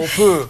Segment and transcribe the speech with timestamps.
[0.00, 0.46] on peut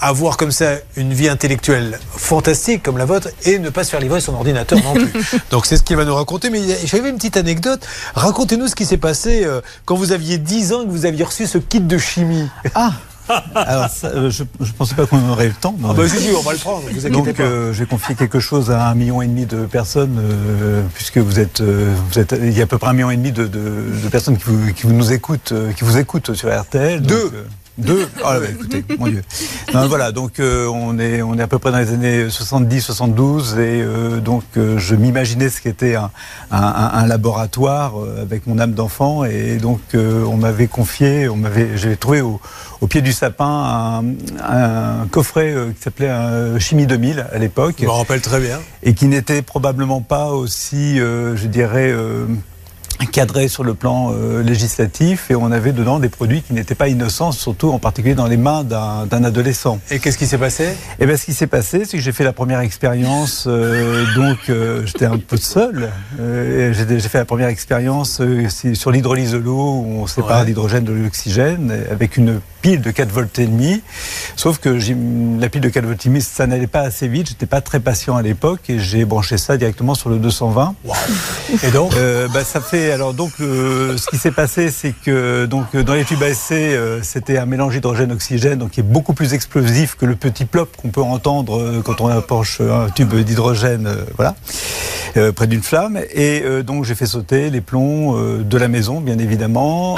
[0.00, 4.00] avoir comme ça une vie intellectuelle fantastique comme la vôtre et ne pas se faire
[4.00, 5.12] livrer son ordinateur non plus.
[5.50, 6.50] Donc c'est ce qu'il va nous raconter.
[6.50, 7.86] Mais j'avais une petite anecdote.
[8.14, 11.24] Racontez-nous ce qui s'est passé euh, quand vous aviez 10 ans et que vous aviez
[11.24, 12.48] reçu ce kit de chimie.
[12.74, 12.92] Ah
[13.54, 15.74] alors, euh, je ne pensais pas qu'on aurait le temps.
[15.82, 18.86] Ah bah si, on va le prendre, vous Donc, euh, j'ai confié quelque chose à
[18.88, 20.20] un million et demi de personnes,
[20.94, 23.32] puisque vous êtes, vous êtes, il y a à peu près un million et demi
[23.32, 23.48] de,
[24.12, 27.00] personnes qui vous, qui vous, nous écoutent, qui vous écoutent sur RTL.
[27.00, 27.32] Deux.
[27.76, 29.22] Deux Ah, bah, écoutez, mon Dieu.
[29.72, 33.82] voilà, donc euh, on, est, on est à peu près dans les années 70-72 et
[33.82, 36.10] euh, donc euh, je m'imaginais ce qu'était un,
[36.52, 42.20] un, laboratoire avec mon âme d'enfant et donc on m'avait confié, on m'avait, j'ai trouvé
[42.20, 42.40] au,
[42.80, 44.04] au, pied du sapin
[44.42, 46.12] un, coffret qui s'appelait
[46.60, 47.76] Chimie 2000 à l'époque.
[47.80, 48.60] Je me rappelle très bien.
[48.82, 51.92] Et qui n'était probablement pas aussi, je dirais,
[53.10, 56.88] cadré sur le plan euh, législatif et on avait dedans des produits qui n'étaient pas
[56.88, 59.78] innocents, surtout en particulier dans les mains d'un adolescent.
[59.90, 60.68] Et qu'est-ce qui s'est passé?
[61.00, 64.38] Eh bien, ce qui s'est passé, c'est que j'ai fait la première expérience, euh, donc
[64.48, 65.90] euh, j'étais un peu seul.
[66.18, 68.20] j'ai fait la première expérience
[68.74, 73.10] sur l'hydrolyse de l'eau, où on sépare l'hydrogène de l'oxygène, avec une pile de 4
[73.10, 73.82] volts et demi.
[74.36, 74.70] Sauf que
[75.38, 77.28] la pile de 4 volts et demi, ça n'allait pas assez vite.
[77.28, 80.74] J'étais pas très patient à l'époque et j'ai branché ça directement sur le 220.
[81.62, 81.92] Et donc
[82.32, 86.22] bah, Ça fait alors donc ce qui s'est passé, c'est que donc dans les tubes
[86.22, 90.16] à essai, euh, c'était un mélange hydrogène-oxygène, donc qui est beaucoup plus explosif que le
[90.16, 94.34] petit plop qu'on peut entendre euh, quand on approche un tube d'hydrogène, euh, voilà,
[95.32, 96.00] près d'une flamme.
[96.12, 99.96] Et donc j'ai fait sauter les plombs de la maison, bien évidemment,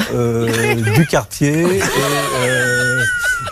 [0.94, 1.80] du quartier et,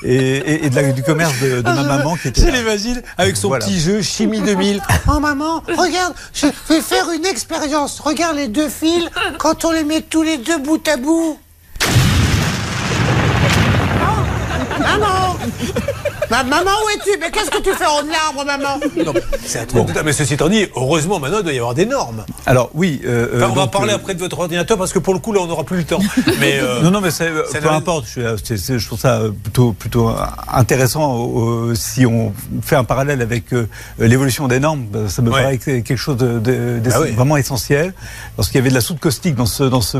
[0.02, 2.50] et, de la, du commerce de, ma maman qui était.
[2.50, 4.80] L'imagine avec son petit jeu Chimie 2000.
[5.06, 8.00] Oh maman, regarde, je vais faire une expérience.
[8.00, 11.38] Regarde les deux fils quand on les met tous les deux bout à bout.
[14.80, 15.36] Maman
[16.42, 17.16] Maman, où es-tu?
[17.20, 18.80] Mais qu'est-ce que tu fais en arbre, maman?
[19.04, 19.88] Non, c'est un truc.
[20.04, 22.24] Mais ceci étant dit, heureusement, maintenant, il doit y avoir des normes.
[22.46, 23.00] Alors, oui.
[23.04, 25.32] Euh, euh, on va parler euh, après de votre ordinateur parce que pour le coup,
[25.32, 26.00] là, on n'aura plus le temps.
[26.40, 28.06] Mais, non, non, mais peu importe.
[28.12, 28.36] Je,
[28.78, 30.10] je, trouve ça plutôt, plutôt
[30.52, 31.28] intéressant
[31.74, 32.32] si on
[32.62, 33.46] fait un parallèle avec
[33.98, 34.86] l'évolution des normes.
[35.08, 37.94] Ça me paraît quelque chose de, de, ah vraiment essentiel.
[38.36, 39.98] Parce qu'il y avait de la soude caustique dans ce, dans ce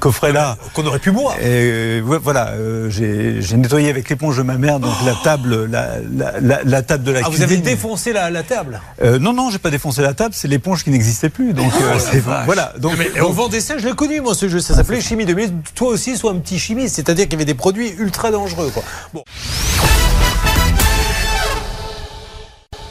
[0.00, 0.58] coffret-là.
[0.74, 1.34] Qu'on aurait pu boire.
[1.40, 2.52] Et voilà,
[2.88, 7.22] j'ai nettoyé avec l'éponge de ma mère donc la table la, table de la ah,
[7.28, 7.46] cuisine.
[7.46, 10.34] Vous avez défoncé la, table euh, Non, non, j'ai pas défoncé la table.
[10.34, 11.52] C'est l'éponge qui n'existait plus.
[11.52, 12.72] Donc euh, voilà.
[12.78, 13.78] Donc, mais, on vendait ça.
[13.78, 14.60] Je l'ai connu moi ce jeu.
[14.60, 15.52] Ça s'appelait Chimie 2000.
[15.74, 16.96] Toi aussi, sois un petit chimiste.
[16.96, 18.70] C'est-à-dire qu'il y avait des produits ultra dangereux.
[18.72, 18.82] Quoi.
[19.12, 19.24] Bon.